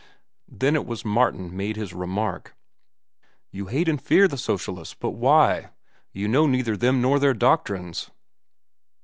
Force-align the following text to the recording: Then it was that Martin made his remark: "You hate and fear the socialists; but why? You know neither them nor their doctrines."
Then 0.49 0.75
it 0.75 0.87
was 0.87 1.03
that 1.03 1.09
Martin 1.09 1.55
made 1.55 1.75
his 1.75 1.93
remark: 1.93 2.55
"You 3.51 3.67
hate 3.67 3.87
and 3.87 4.01
fear 4.01 4.27
the 4.27 4.35
socialists; 4.35 4.95
but 4.95 5.11
why? 5.11 5.69
You 6.11 6.27
know 6.27 6.47
neither 6.47 6.75
them 6.75 7.03
nor 7.03 7.19
their 7.19 7.35
doctrines." 7.35 8.09